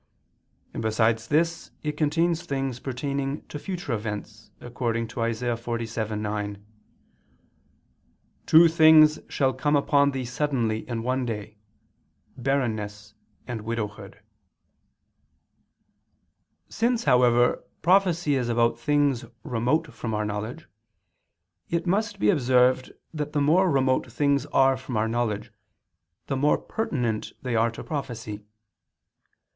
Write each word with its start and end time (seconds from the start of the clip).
and 0.73 0.81
besides 0.81 1.27
this 1.27 1.69
it 1.83 1.91
contains 1.91 2.41
things 2.41 2.79
pertaining 2.79 3.45
to 3.45 3.59
future 3.59 3.93
events, 3.93 4.49
according 4.59 5.07
to 5.07 5.23
Isa. 5.23 5.49
47:9, 5.55 6.59
"Two 8.47 8.67
things 8.67 9.19
shall 9.29 9.53
come 9.53 9.75
upon 9.75 10.09
thee 10.09 10.25
suddenly 10.25 10.89
in 10.89 11.03
one 11.03 11.23
day, 11.23 11.59
barrenness 12.35 13.13
and 13.45 13.61
widowhood." 13.61 14.19
Since, 16.67 17.03
however, 17.03 17.63
prophecy 17.83 18.33
is 18.33 18.49
about 18.49 18.79
things 18.79 19.25
remote 19.43 19.93
from 19.93 20.15
our 20.15 20.25
knowledge, 20.25 20.67
it 21.69 21.85
must 21.85 22.17
be 22.17 22.31
observed 22.31 22.91
that 23.13 23.33
the 23.33 23.39
more 23.39 23.69
remote 23.69 24.11
things 24.11 24.47
are 24.47 24.77
from 24.77 24.97
our 24.97 25.07
knowledge 25.07 25.51
the 26.25 26.35
more 26.35 26.57
pertinent 26.57 27.33
they 27.43 27.55
are 27.55 27.69
to 27.69 27.83
prophecy. 27.83 28.41